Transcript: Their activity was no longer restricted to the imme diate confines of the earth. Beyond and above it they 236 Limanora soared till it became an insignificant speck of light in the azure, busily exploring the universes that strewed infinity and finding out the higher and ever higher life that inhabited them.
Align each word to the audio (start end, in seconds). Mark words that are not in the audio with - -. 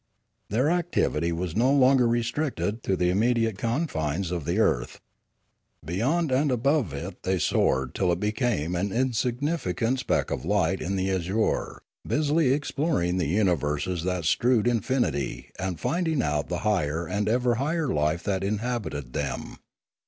Their 0.49 0.71
activity 0.71 1.31
was 1.31 1.55
no 1.55 1.71
longer 1.71 2.07
restricted 2.07 2.81
to 2.81 2.95
the 2.95 3.11
imme 3.11 3.35
diate 3.37 3.59
confines 3.59 4.31
of 4.31 4.45
the 4.45 4.57
earth. 4.57 4.99
Beyond 5.85 6.31
and 6.31 6.51
above 6.51 6.91
it 6.91 7.21
they 7.21 7.37
236 7.37 7.43
Limanora 7.45 7.47
soared 7.51 7.93
till 7.93 8.11
it 8.11 8.19
became 8.19 8.75
an 8.75 8.91
insignificant 8.91 9.99
speck 9.99 10.31
of 10.31 10.43
light 10.43 10.81
in 10.81 10.95
the 10.95 11.11
azure, 11.11 11.83
busily 12.03 12.51
exploring 12.51 13.17
the 13.17 13.27
universes 13.27 14.03
that 14.03 14.25
strewed 14.25 14.65
infinity 14.65 15.51
and 15.59 15.79
finding 15.79 16.23
out 16.23 16.47
the 16.49 16.61
higher 16.65 17.05
and 17.05 17.29
ever 17.29 17.53
higher 17.61 17.87
life 17.89 18.23
that 18.23 18.43
inhabited 18.43 19.13
them. 19.13 19.57